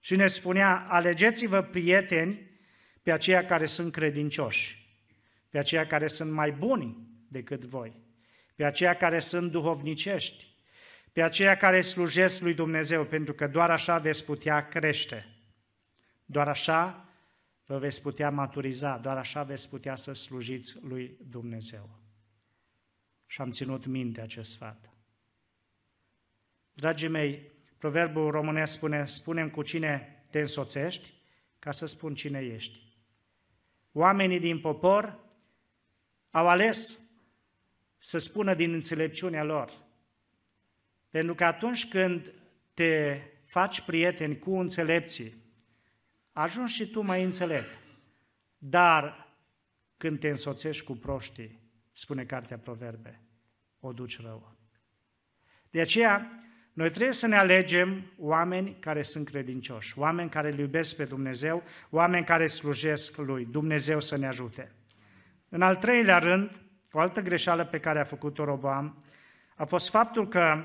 [0.00, 2.50] Și ne spunea, alegeți-vă prieteni
[3.02, 4.88] pe aceia care sunt credincioși,
[5.48, 6.96] pe aceia care sunt mai buni
[7.28, 7.92] decât voi,
[8.54, 10.47] pe aceia care sunt duhovnicești,
[11.18, 15.26] pe aceia care slujesc lui Dumnezeu, pentru că doar așa veți putea crește.
[16.24, 17.08] Doar așa
[17.66, 21.98] vă veți putea maturiza, doar așa veți putea să slujiți lui Dumnezeu.
[23.26, 24.90] Și am ținut minte acest sfat.
[26.72, 31.12] Dragii mei, proverbul românesc spune, spunem cu cine te însoțești,
[31.58, 32.80] ca să spun cine ești.
[33.92, 35.18] Oamenii din popor
[36.30, 37.00] au ales
[37.96, 39.86] să spună din înțelepciunea lor.
[41.10, 42.32] Pentru că atunci când
[42.74, 45.42] te faci prieteni cu înțelepții,
[46.32, 47.78] ajungi și tu mai înțelept.
[48.58, 49.28] Dar
[49.96, 51.60] când te însoțești cu proștii,
[51.92, 53.20] spune Cartea Proverbe,
[53.80, 54.56] o duci rău.
[55.70, 56.30] De aceea,
[56.72, 61.62] noi trebuie să ne alegem oameni care sunt credincioși, oameni care îl iubesc pe Dumnezeu,
[61.90, 63.44] oameni care slujesc Lui.
[63.44, 64.72] Dumnezeu să ne ajute.
[65.48, 66.60] În al treilea rând,
[66.92, 69.02] o altă greșeală pe care a făcut-o Roboam
[69.54, 70.64] a fost faptul că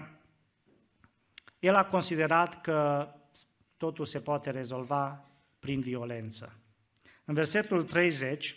[1.64, 3.08] el a considerat că
[3.78, 6.60] totul se poate rezolva prin violență.
[7.26, 8.56] În versetul 30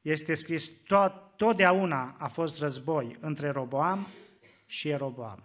[0.00, 4.06] este scris, tot, totdeauna a fost război între Roboam
[4.66, 5.44] și Eroboam.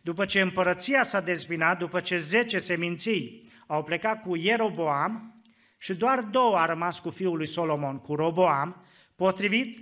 [0.00, 5.38] După ce împărăția s-a dezbinat, după ce zece seminții au plecat cu Ieroboam
[5.78, 8.84] și doar două a rămas cu fiul lui Solomon, cu Roboam,
[9.16, 9.78] potrivit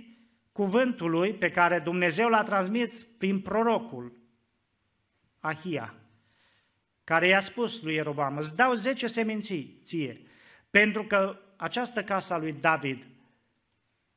[0.51, 4.22] cuvântului pe care Dumnezeu l-a transmis prin prorocul
[5.43, 5.93] Ahia
[7.03, 10.21] care i-a spus lui Ierobam, îți dau zece seminții ție,
[10.69, 13.07] pentru că această casa lui David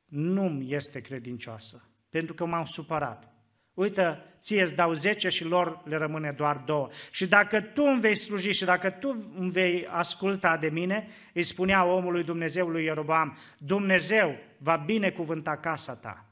[0.05, 3.31] nu este credincioasă, pentru că m-am supărat.
[3.73, 6.89] Uite, ție îți dau zece și lor le rămâne doar două.
[7.11, 11.43] Și dacă tu îmi vei sluji și dacă tu îmi vei asculta de mine, îi
[11.43, 16.25] spunea omului Dumnezeu lui Ierobam, Dumnezeu va binecuvânta casa ta.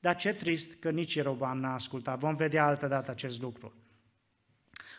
[0.00, 2.18] Dar ce trist că nici Ierobam n-a ascultat.
[2.18, 3.83] Vom vedea altă dată acest lucru.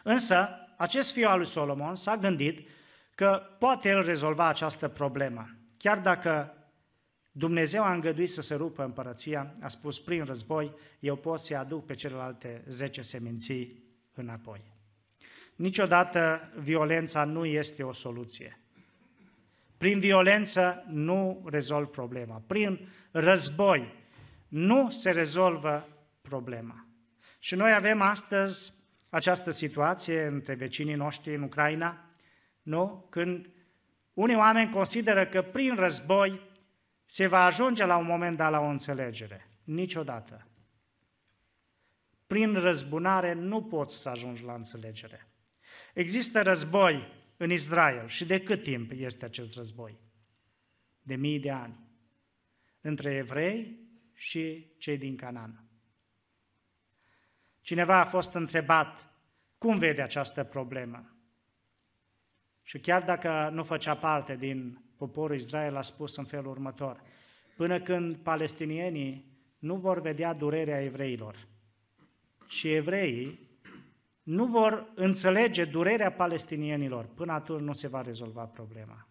[0.07, 2.67] Însă, acest fiu al lui Solomon s-a gândit
[3.15, 5.49] că poate el rezolva această problemă.
[5.77, 6.53] Chiar dacă
[7.31, 11.85] Dumnezeu a îngăduit să se rupă împărăția, a spus prin război, eu pot să aduc
[11.85, 14.61] pe celelalte zece seminții înapoi.
[15.55, 18.59] Niciodată violența nu este o soluție.
[19.77, 22.43] Prin violență nu rezolv problema.
[22.47, 23.93] Prin război
[24.47, 25.87] nu se rezolvă
[26.21, 26.85] problema.
[27.39, 28.73] Și noi avem astăzi
[29.09, 32.09] această situație între vecinii noștri în Ucraina,
[32.61, 33.07] nu?
[33.09, 33.49] Când
[34.13, 36.41] unii oameni consideră că prin război
[37.05, 39.49] se va ajunge la un moment dat la o înțelegere.
[39.63, 40.47] Niciodată.
[42.27, 45.27] Prin răzbunare nu poți să ajungi la înțelegere.
[45.93, 48.07] Există război în Israel.
[48.07, 49.99] Și de cât timp este acest război?
[51.01, 51.79] De mii de ani.
[52.81, 53.79] Între evrei
[54.13, 55.64] și cei din Canaan.
[57.65, 59.09] Cineva a fost întrebat
[59.57, 61.09] cum vede această problemă.
[62.63, 67.01] Și chiar dacă nu făcea parte din poporul Israel, a spus în felul următor,
[67.55, 69.25] până când palestinienii
[69.57, 71.47] nu vor vedea durerea evreilor
[72.47, 73.49] și evreii
[74.23, 79.07] nu vor înțelege durerea palestinienilor, până atunci nu se va rezolva problema.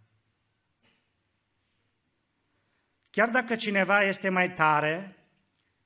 [3.10, 5.16] Chiar dacă cineva este mai tare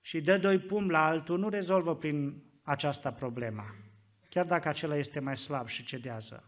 [0.01, 3.75] și dă doi pum la altul, nu rezolvă prin această problemă,
[4.29, 6.45] chiar dacă acela este mai slab și cedează.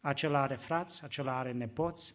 [0.00, 2.14] Acela are frați, acela are nepoți,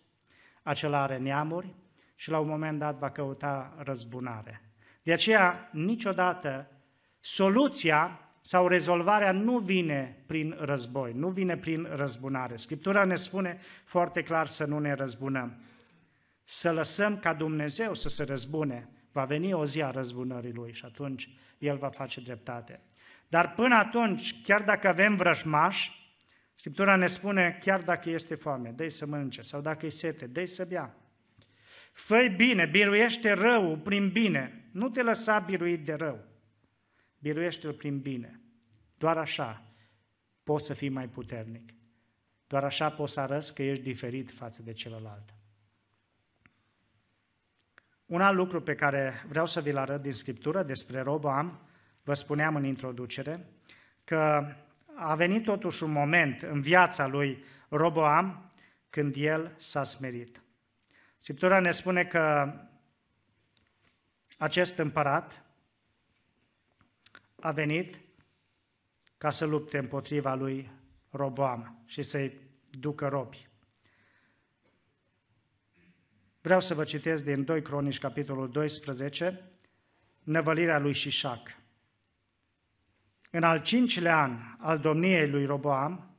[0.63, 1.75] acela are neamuri
[2.15, 4.61] și la un moment dat va căuta răzbunare.
[5.03, 6.71] De aceea, niciodată,
[7.19, 12.55] soluția sau rezolvarea nu vine prin război, nu vine prin răzbunare.
[12.55, 15.61] Scriptura ne spune foarte clar să nu ne răzbunăm.
[16.43, 18.89] Să lăsăm ca Dumnezeu să se răzbune.
[19.19, 22.81] Va veni o zi a răzbunării Lui și atunci El va face dreptate.
[23.27, 26.13] Dar până atunci, chiar dacă avem vrăjmași,
[26.55, 30.45] Scriptura ne spune, chiar dacă este foame, dă să mănânce, sau dacă e sete, dă
[30.45, 30.95] să bea.
[31.91, 36.25] fă bine, biruiește răul prin bine, nu te lăsa biruit de rău,
[37.17, 38.41] biruiește-l prin bine.
[38.97, 39.63] Doar așa
[40.43, 41.73] poți să fii mai puternic.
[42.47, 45.33] Doar așa poți să arăți că ești diferit față de celălalt.
[48.09, 51.59] Un alt lucru pe care vreau să vi-l arăt din Scriptură despre Roboam,
[52.03, 53.45] vă spuneam în introducere,
[54.03, 54.53] că
[54.95, 58.51] a venit totuși un moment în viața lui Roboam
[58.89, 60.41] când el s-a smerit.
[61.17, 62.53] Scriptura ne spune că
[64.37, 65.45] acest împărat
[67.39, 67.99] a venit
[69.17, 70.71] ca să lupte împotriva lui
[71.09, 73.48] Roboam și să-i ducă robi.
[76.41, 79.49] Vreau să vă citesc din 2 Cronici, capitolul 12,
[80.23, 81.57] năvălirea lui Șișac.
[83.31, 86.17] În al cincilea an al domniei lui Roboam,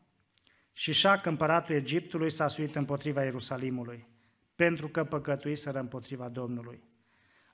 [0.72, 4.06] Șișac, împăratul Egiptului, s-a suit împotriva Ierusalimului,
[4.54, 6.82] pentru că păcătuiseră împotriva Domnului.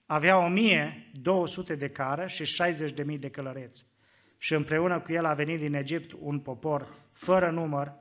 [0.07, 3.87] Avea 1200 de cară și 60.000 de călăreți
[4.39, 7.93] și împreună cu el a venit din Egipt un popor fără număr,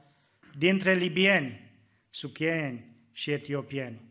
[0.58, 1.72] dintre libieni,
[2.10, 4.02] suchieni și etiopieni.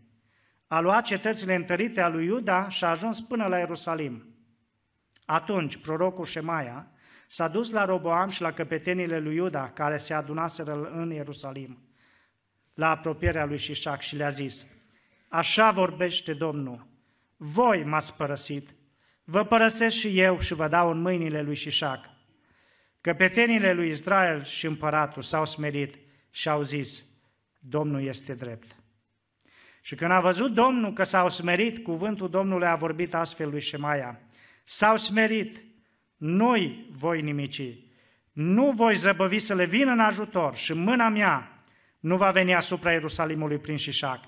[0.67, 4.35] A luat cetățile întărite a lui Iuda și a ajuns până la Ierusalim.
[5.25, 6.89] Atunci, prorocul Șemaia
[7.29, 11.79] s-a dus la Roboam și la căpetenile lui Iuda, care se adunaseră în Ierusalim,
[12.75, 14.67] la apropierea lui Șișac și le-a zis,
[15.29, 16.87] Așa vorbește Domnul,
[17.37, 18.75] voi m-ați părăsit,
[19.25, 22.11] vă părăsesc și eu și vă dau în mâinile lui Șișac.
[23.01, 25.95] Căpetenile lui Israel și împăratul s-au smerit
[26.31, 27.05] și au zis,
[27.59, 28.77] Domnul este drept.
[29.87, 34.21] Și când a văzut Domnul că s-au smerit, cuvântul Domnului a vorbit astfel lui Șemaia.
[34.65, 35.65] S-au smerit,
[36.17, 37.79] nu-i voi nimici,
[38.33, 41.63] nu voi zăbăvi să le vină în ajutor și mâna mea
[42.01, 44.21] nu va veni asupra Ierusalimului prin Șișac,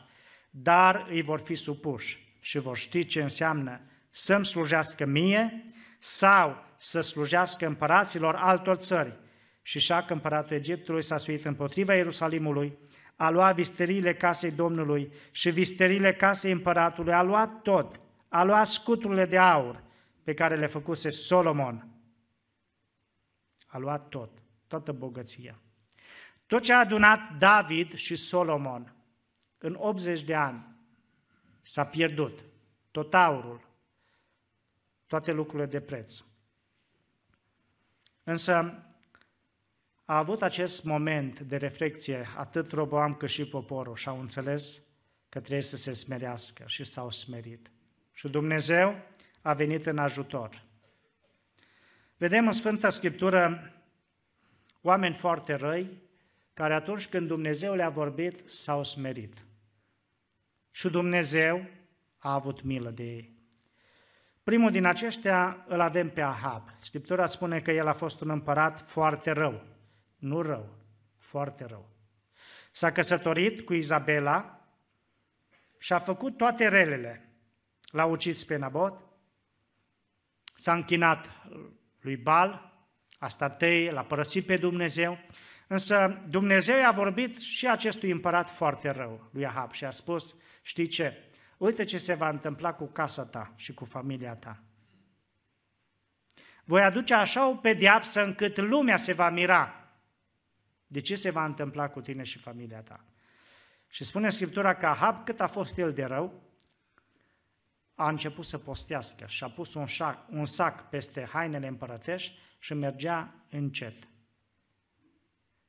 [0.51, 5.65] dar îi vor fi supuși și vor ști ce înseamnă să-mi slujească mie
[5.99, 9.17] sau să slujească împăraților altor țări.
[9.63, 12.79] Și Șac, împăratul Egiptului, s-a suit împotriva Ierusalimului,
[13.17, 19.25] a luat visterile casei Domnului și visterile casei împăratului, a luat tot, a luat scuturile
[19.25, 19.83] de aur
[20.23, 21.89] pe care le făcuse Solomon.
[23.67, 24.31] A luat tot,
[24.67, 25.61] toată bogăția.
[26.47, 28.95] Tot ce a adunat David și Solomon
[29.59, 30.77] în 80 de ani
[31.63, 32.45] s-a pierdut.
[32.91, 33.69] Tot aurul,
[35.07, 36.23] toate lucrurile de preț.
[38.23, 38.86] Însă
[40.07, 44.83] a avut acest moment de reflexie atât Roboam cât și poporul și au înțeles
[45.29, 47.71] că trebuie să se smerească și s-au smerit.
[48.13, 48.97] Și Dumnezeu
[49.43, 50.65] a venit în ajutor.
[52.17, 53.73] Vedem în Sfânta Scriptură
[54.81, 56.03] oameni foarte răi
[56.55, 59.47] care atunci când Dumnezeu le-a vorbit s-au smerit.
[60.71, 61.67] Și Dumnezeu
[62.19, 63.35] a avut milă de ei.
[64.43, 66.75] Primul din aceștia îl avem pe Ahab.
[66.77, 69.63] Scriptura spune că el a fost un împărat foarte rău.
[70.17, 70.79] Nu rău,
[71.19, 71.89] foarte rău.
[72.73, 74.61] S-a căsătorit cu Izabela
[75.79, 77.31] și a făcut toate relele.
[77.91, 79.01] L-a ucis pe Nabot,
[80.57, 81.31] s-a închinat
[82.01, 82.75] lui Bal,
[83.19, 85.19] a stat tăi, l-a părăsit pe Dumnezeu,
[85.67, 90.87] însă Dumnezeu i-a vorbit și acestui împărat foarte rău, lui Ahab, și a spus, știi
[90.87, 94.63] ce, uite ce se va întâmpla cu casa ta și cu familia ta.
[96.65, 99.86] Voi aduce așa o pediapsă încât lumea se va mira.
[100.87, 103.05] De ce se va întâmpla cu tine și familia ta?
[103.89, 106.43] Și spune Scriptura că Ahab, cât a fost el de rău,
[107.95, 112.75] a început să postească și a pus un, șac, un sac peste hainele împărătești și
[112.75, 114.09] mergea încet.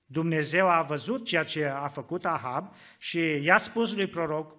[0.05, 4.55] Dumnezeu a văzut ceea ce a făcut Ahab și i-a spus lui proroc,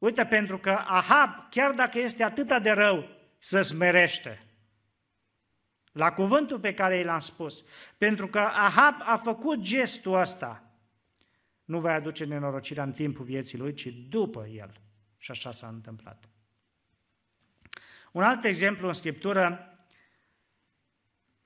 [0.00, 4.44] Uite, pentru că Ahab, chiar dacă este atât de rău, să smerește.
[5.92, 7.64] La cuvântul pe care i l-am spus.
[7.98, 10.64] Pentru că Ahab a făcut gestul ăsta.
[11.64, 14.80] Nu va aduce nenorocirea în timpul vieții lui, ci după el.
[15.18, 16.28] Și așa s-a întâmplat.
[18.12, 19.72] Un alt exemplu în Scriptură,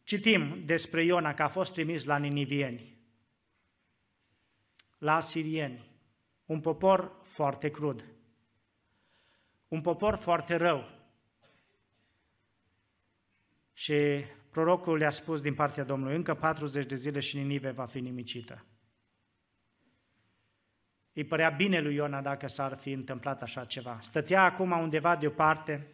[0.03, 2.99] citim despre Iona că a fost trimis la ninivieni,
[4.99, 5.91] la asirieni,
[6.45, 8.05] un popor foarte crud
[9.75, 10.89] un popor foarte rău.
[13.75, 18.01] Și prorocul le-a spus din partea Domnului, încă 40 de zile și Ninive va fi
[18.01, 18.65] nimicită.
[21.13, 23.99] Îi părea bine lui Iona dacă s-ar fi întâmplat așa ceva.
[24.01, 25.87] Stătea acum undeva deoparte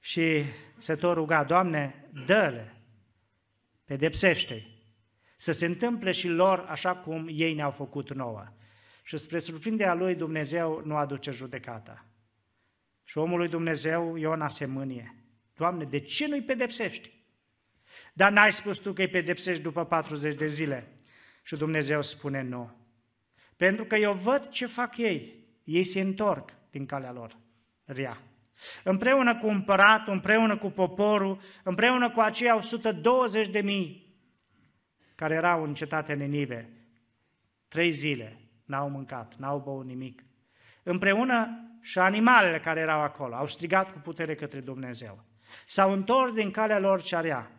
[0.00, 0.44] și
[0.78, 2.82] se tot ruga, Doamne, dă-le,
[3.84, 4.76] pedepsește-i,
[5.36, 8.46] să se întâmple și lor așa cum ei ne-au făcut nouă.
[9.02, 12.04] Și spre surprinderea lui Dumnezeu nu aduce judecata.
[13.04, 15.17] Și omul lui Dumnezeu, Iona, se mânie.
[15.58, 17.10] Doamne, de ce nu-i pedepsești?
[18.12, 20.92] Dar n-ai spus tu că îi pedepsești după 40 de zile.
[21.42, 22.70] Și Dumnezeu spune nu.
[23.56, 25.46] Pentru că eu văd ce fac ei.
[25.64, 27.36] Ei se întorc din calea lor
[27.84, 28.22] rea.
[28.84, 34.16] Împreună cu împăratul, împreună cu poporul, împreună cu aceia 120 de mii
[35.14, 36.70] care erau în cetatea Ninive,
[37.68, 40.24] trei zile n-au mâncat, n-au băut nimic.
[40.82, 45.24] Împreună și animalele care erau acolo au strigat cu putere către Dumnezeu.
[45.66, 47.50] S-au întors din calea lor cea rea.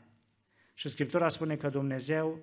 [0.73, 2.39] Și Scriptura spune că Dumnezeu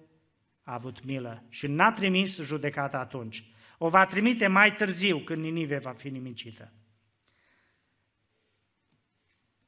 [0.62, 3.51] a avut milă și n-a trimis judecata atunci.
[3.78, 6.72] O va trimite mai târziu, când Ninive va fi nimicită.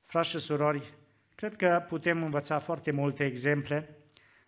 [0.04, 0.94] Frați și surori,
[1.34, 3.96] cred că putem învăța foarte multe exemple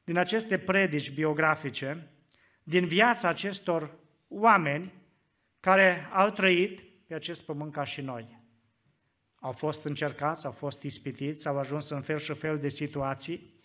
[0.05, 2.11] din aceste predici biografice,
[2.63, 4.93] din viața acestor oameni
[5.61, 8.40] care au trăit pe acest pământ ca și noi.
[9.41, 13.61] Au fost încercați, au fost ispitiți, au ajuns în fel și fel de situații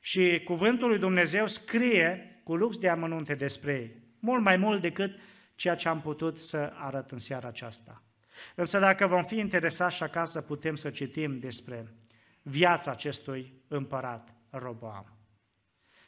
[0.00, 5.18] și cuvântul lui Dumnezeu scrie cu lux de amănunte despre ei, mult mai mult decât
[5.54, 8.02] ceea ce am putut să arăt în seara aceasta.
[8.54, 11.94] Însă dacă vom fi interesați și acasă, putem să citim despre
[12.42, 15.18] viața acestui împărat Roboam.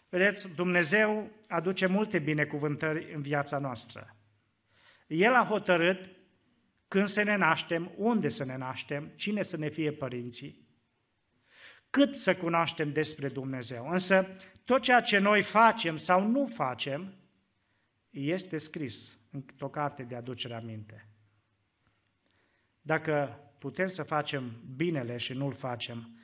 [0.09, 4.17] Vedeți, Dumnezeu aduce multe binecuvântări în viața noastră.
[5.07, 6.16] El a hotărât
[6.89, 10.69] când să ne naștem, unde să ne naștem, cine să ne fie părinții,
[11.91, 13.89] cât să cunoaștem despre Dumnezeu.
[13.91, 14.31] Însă
[14.65, 17.15] tot ceea ce noi facem sau nu facem
[18.11, 21.09] este scris într-o carte de aducere aminte.
[22.81, 26.17] Dacă putem să facem binele și nu-l facem,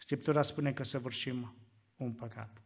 [0.00, 1.54] Scriptura spune că săvârșim
[1.96, 2.62] un păcat.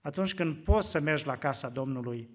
[0.00, 2.30] Atunci când poți să mergi la casa Domnului,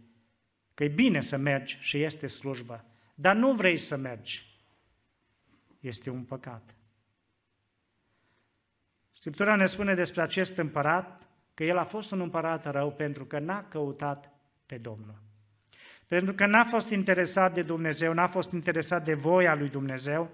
[0.74, 4.60] că e bine să mergi și este slujbă, dar nu vrei să mergi,
[5.80, 6.76] este un păcat.
[9.12, 13.40] Scriptura ne spune despre acest împărat că el a fost un împărat rău pentru că
[13.40, 14.32] n-a căutat
[14.66, 15.22] pe Domnul.
[16.08, 20.30] Pentru că n-a fost interesat de Dumnezeu, n-a fost interesat de voia lui Dumnezeu,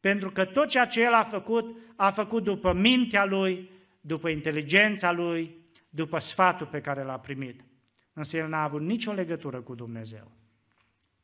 [0.00, 3.70] pentru că tot ceea ce el a făcut, a făcut după mintea lui,
[4.00, 7.64] după inteligența lui, după sfatul pe care l-a primit.
[8.12, 10.35] Însă el n-a avut nicio legătură cu Dumnezeu.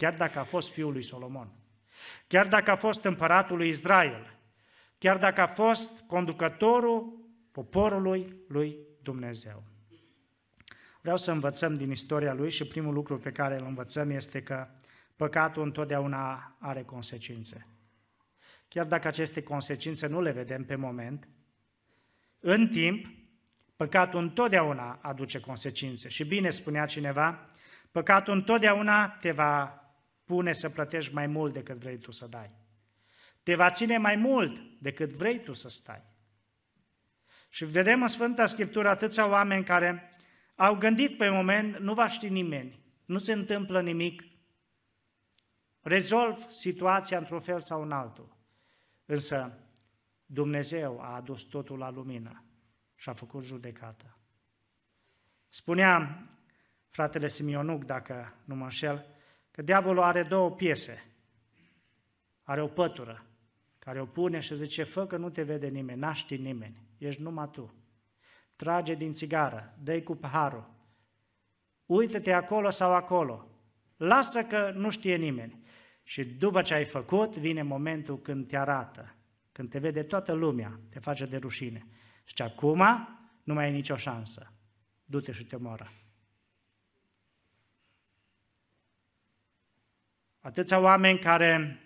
[0.02, 1.52] Chiar dacă a fost fiul lui Solomon.
[2.26, 4.38] Chiar dacă a fost împăratul lui Israel.
[4.98, 9.62] Chiar dacă a fost conducătorul poporului lui Dumnezeu.
[11.00, 14.68] Vreau să învățăm din istoria lui și primul lucru pe care îl învățăm este că
[15.16, 17.66] păcatul întotdeauna are consecințe.
[18.68, 21.28] Chiar dacă aceste consecințe nu le vedem pe moment,
[22.40, 23.06] în timp,
[23.76, 26.08] păcatul întotdeauna aduce consecințe.
[26.08, 27.44] Și bine spunea cineva,
[27.90, 29.81] păcatul întotdeauna te va
[30.32, 32.50] pune să plătești mai mult decât vrei tu să dai.
[33.42, 36.02] Te va ține mai mult decât vrei tu să stai.
[37.48, 40.16] Și vedem în Sfânta Scriptură atâția oameni care
[40.54, 44.22] au gândit pe moment, nu va ști nimeni, nu se întâmplă nimic,
[45.80, 48.36] rezolv situația într-un fel sau în altul.
[49.04, 49.58] Însă
[50.26, 52.44] Dumnezeu a adus totul la lumină
[52.94, 54.18] și a făcut judecată.
[55.48, 56.22] Spunea
[56.88, 59.11] fratele Simionuc, dacă nu mă înșel,
[59.52, 61.06] că diavolul are două piese.
[62.42, 63.26] Are o pătură
[63.78, 67.48] care o pune și zice, fă că nu te vede nimeni, n-aști nimeni, ești numai
[67.52, 67.74] tu
[68.62, 70.70] trage din țigară, dă cu paharul,
[71.86, 73.48] uită-te acolo sau acolo,
[73.96, 75.60] lasă că nu știe nimeni.
[76.02, 79.14] Și după ce ai făcut, vine momentul când te arată,
[79.52, 81.86] când te vede toată lumea, te face de rușine.
[82.24, 82.82] Și acum
[83.42, 84.52] nu mai ai nicio șansă.
[85.04, 85.92] Du-te și te moară.
[90.42, 91.80] Atâția oameni care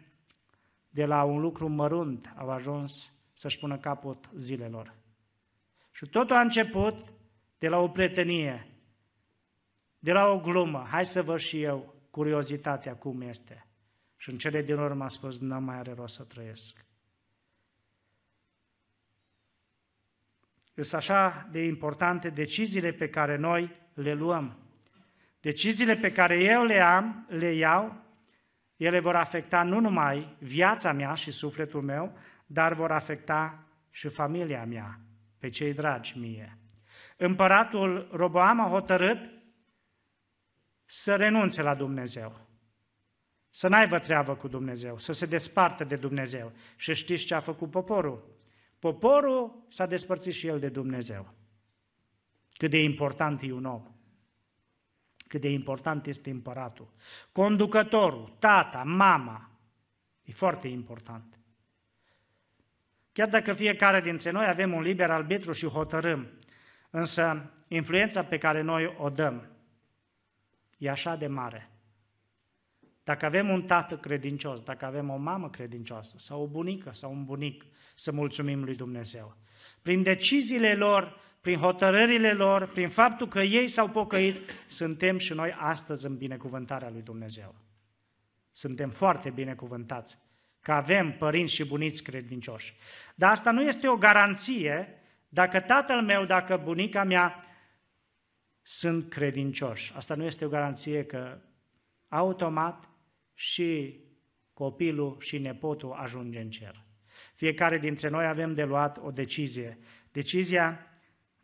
[0.89, 4.95] de la un lucru mărunt au ajuns să-și pună capăt zilelor.
[5.91, 7.13] Și totul a început
[7.59, 8.67] de la o prietenie,
[9.99, 10.87] de la o glumă.
[10.91, 13.67] Hai să văd și eu curiozitatea cum este.
[14.17, 16.85] Și în cele din urmă a spus, nu mai are rost să trăiesc.
[20.75, 24.59] Sunt așa de importante deciziile pe care noi le luăm.
[25.41, 28.06] Deciziile pe care eu le am, le iau,
[28.77, 34.65] ele vor afecta nu numai viața mea și sufletul meu, dar vor afecta și familia
[34.65, 35.01] mea
[35.39, 36.59] pe cei dragi mie.
[37.17, 39.31] Împăratul Roboam a hotărât
[40.85, 42.47] să renunțe la Dumnezeu,
[43.51, 46.53] să n-aibă treabă cu Dumnezeu, să se desparte de Dumnezeu.
[46.77, 48.35] Și știți ce a făcut poporul?
[48.79, 51.35] Poporul s-a despărțit și el de Dumnezeu.
[52.53, 53.96] Cât de important e un om.
[55.29, 56.89] Cât de important este împăratul.
[57.33, 59.51] Conducătorul, tata, mama.
[60.25, 61.39] E foarte important.
[63.13, 66.29] Chiar dacă fiecare dintre noi avem un liber arbitru și hotărâm,
[66.91, 69.57] însă influența pe care noi o dăm
[70.79, 71.71] e așa de mare.
[73.05, 77.25] Dacă avem un tată credincios, dacă avem o mamă credincioasă, sau o bunică, sau un
[77.25, 77.65] bunic,
[77.95, 79.37] să mulțumim lui Dumnezeu.
[79.83, 84.37] Prin deciziile lor, prin hotărârile lor, prin faptul că ei s-au pocăit,
[84.67, 87.55] suntem și noi astăzi în binecuvântarea lui Dumnezeu.
[88.53, 90.19] Suntem foarte binecuvântați
[90.61, 92.77] că avem părinți și buniți credincioși.
[93.15, 97.45] Dar asta nu este o garanție dacă tatăl meu, dacă bunica mea
[98.63, 99.93] sunt credincioși.
[99.97, 101.39] Asta nu este o garanție că
[102.09, 102.89] automat
[103.35, 104.01] și
[104.53, 106.85] copilul și nepotul ajunge în cer.
[107.35, 109.79] Fiecare dintre noi avem de luat o decizie.
[110.13, 110.91] Decizia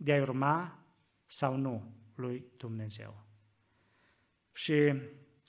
[0.03, 0.79] de a urma
[1.27, 3.27] sau nu lui Dumnezeu.
[4.53, 4.95] Și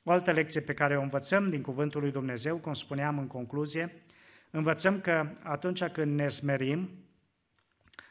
[0.04, 4.04] o altă lecție pe care o învățăm din Cuvântul lui Dumnezeu, cum spuneam în concluzie,
[4.50, 6.90] învățăm că atunci când ne smerim,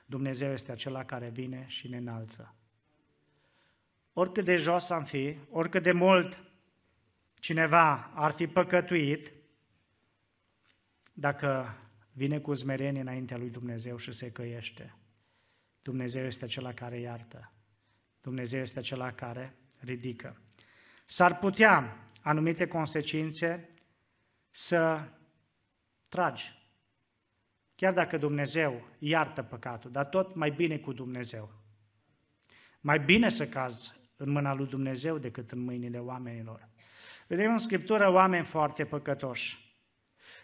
[0.07, 2.55] Dumnezeu este acela care vine și ne înalță.
[4.13, 6.45] Oricât de jos am fi, oricât de mult
[7.41, 9.33] cineva ar fi păcătuit,
[11.13, 11.77] dacă
[12.13, 14.95] vine cu zmerenie înaintea lui Dumnezeu și se căiește,
[15.83, 17.53] Dumnezeu este acela care iartă.
[18.21, 20.41] Dumnezeu este acela care ridică.
[21.07, 23.69] S-ar putea anumite consecințe
[24.51, 25.09] să
[26.09, 26.61] tragi.
[27.75, 31.53] Chiar dacă Dumnezeu iartă păcatul, dar tot mai bine cu Dumnezeu.
[32.81, 36.69] Mai bine să cazi în mâna lui Dumnezeu decât în mâinile oamenilor.
[37.27, 39.77] Vedem în Scriptură oameni foarte păcătoși,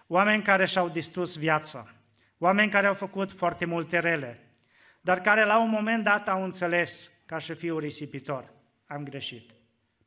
[0.07, 1.95] oameni care și-au distrus viața,
[2.39, 4.48] oameni care au făcut foarte multe rele,
[5.09, 8.53] dar care la un moment dat au înțeles ca și fiul risipitor,
[8.87, 9.51] am greșit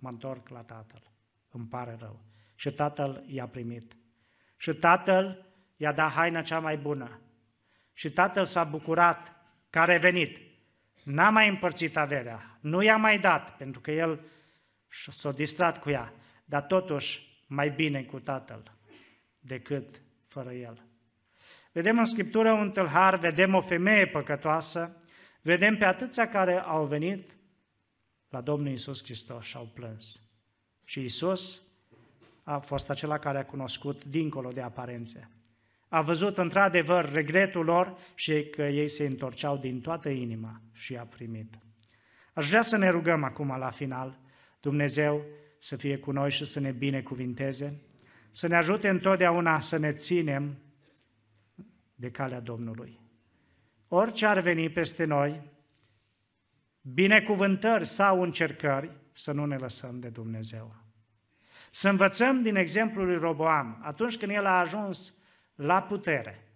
[0.02, 1.02] mă întorc la tatăl.
[1.52, 2.20] Îmi pare rău.
[2.56, 3.96] Și tatăl i-a primit.
[4.58, 5.46] Și tatăl
[5.78, 7.20] i-a dat haina cea mai bună.
[7.94, 9.36] Și tatăl s-a bucurat
[9.70, 10.38] că a revenit.
[11.04, 14.20] N-a mai împărțit averea, nu i-a mai dat, pentru că el
[14.90, 16.14] s-a distrat cu ea,
[16.46, 18.72] dar totuși mai bine cu tatăl
[19.40, 20.84] decât fără el.
[21.72, 24.98] Vedem în Scriptură un tâlhar, vedem o femeie păcătoasă,
[25.42, 27.36] vedem pe atâția care au venit
[28.30, 30.22] la Domnul Isus Hristos și au plâns.
[30.86, 31.62] Și Isus
[32.44, 35.30] a fost acela care a cunoscut dincolo de aparențe.
[35.88, 41.04] A văzut într-adevăr regretul lor și că ei se întorceau din toată inima și a
[41.04, 41.54] primit.
[42.34, 44.20] Aș vrea să ne rugăm acum la final,
[44.60, 45.26] Dumnezeu
[45.60, 47.82] să fie cu noi și să ne binecuvinteze,
[48.32, 50.58] să ne ajute întotdeauna să ne ținem
[52.02, 53.00] de calea Domnului.
[53.88, 55.42] Orice ar veni peste noi,
[56.82, 60.76] binecuvântări sau încercări, să nu ne lăsăm de Dumnezeu.
[61.72, 65.14] Să învățăm din exemplul lui Roboam, atunci când el a ajuns
[65.56, 66.48] la putere,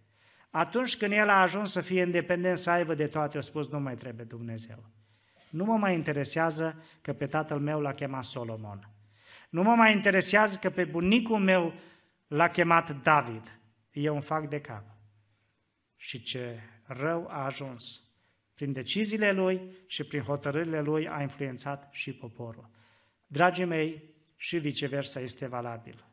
[0.49, 3.79] atunci când el a ajuns să fie independent, să aibă de toate, a spus, nu
[3.79, 4.83] mai trebuie Dumnezeu.
[5.49, 8.89] Nu mă mai interesează că pe tatăl meu l-a chemat Solomon.
[9.49, 11.73] Nu mă mai interesează că pe bunicul meu
[12.27, 13.59] l-a chemat David.
[13.91, 14.94] Eu îmi fac de cap.
[16.05, 18.01] Și ce rău a ajuns
[18.53, 22.69] prin deciziile lui și prin hotărârile lui a influențat și poporul.
[23.27, 24.03] Dragii mei,
[24.35, 26.05] și viceversa este valabil.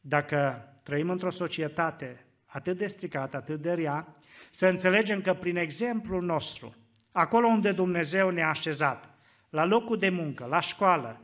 [0.00, 4.12] Dacă trăim într-o societate atât de stricată, atât de rea,
[4.50, 6.74] să înțelegem că prin exemplul nostru,
[7.12, 9.14] acolo unde Dumnezeu ne-a așezat,
[9.48, 11.20] la locul de muncă, la școală,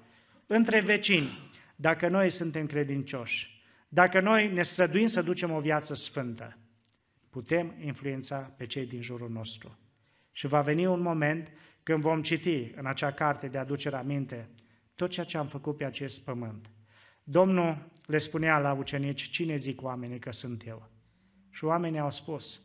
[0.47, 6.57] între vecini, dacă noi suntem credincioși, dacă noi ne străduim să ducem o viață sfântă,
[7.37, 9.79] putem influența pe cei din jurul nostru.
[10.33, 14.49] Și va veni un moment când vom citi în acea carte de aducere aminte
[14.95, 16.71] tot ceea ce am făcut pe acest pământ.
[17.23, 20.91] Domnul le spunea la ucenici, cine zic oamenii că sunt eu?
[21.51, 22.63] Și oamenii au spus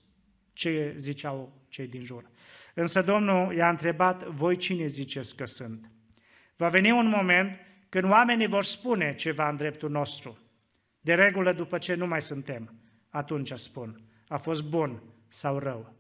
[0.54, 2.30] ce ziceau cei din jur.
[2.74, 5.92] Însă Domnul i-a întrebat, voi cine ziceți că sunt?
[6.56, 7.60] Va veni un moment
[7.90, 10.38] când oamenii vor spune ceva în dreptul nostru.
[11.02, 12.76] De regulă, după ce nu mai suntem,
[13.10, 15.94] atunci spun, a fost bun sau rău.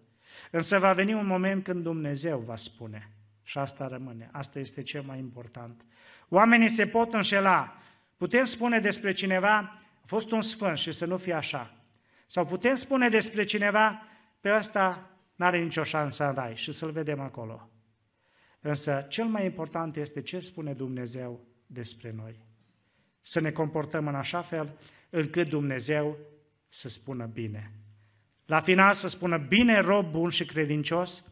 [0.52, 3.12] Însă va veni un moment când Dumnezeu va spune
[3.44, 4.30] și asta rămâne.
[4.32, 5.86] Asta este cel mai important.
[6.30, 7.78] Oamenii se pot înșela.
[8.18, 9.58] Putem spune despre cineva,
[10.02, 11.76] a fost un sfânt și să nu fie așa.
[12.28, 14.02] Sau putem spune despre cineva,
[14.40, 17.70] pe ăsta n-are nicio șansă în rai și să-l vedem acolo.
[18.60, 22.46] Însă cel mai important este ce spune Dumnezeu despre noi.
[23.22, 24.78] Să ne comportăm în așa fel
[25.10, 26.18] încât Dumnezeu
[26.70, 27.72] să spună bine.
[28.52, 31.24] La final să spună, bine rob bun și credincios,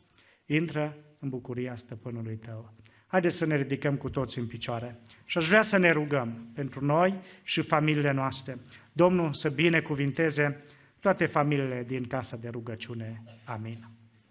[0.46, 2.74] intră în bucuria stăpânului tău.
[3.08, 6.86] Haideți să ne ridicăm cu toți în picioare și aș vrea să ne rugăm pentru
[6.86, 8.58] noi și familiile noastre.
[8.92, 10.58] Domnul să binecuvinteze
[11.00, 13.24] toate familiile din casa de rugăciune.
[13.46, 13.99] Amin.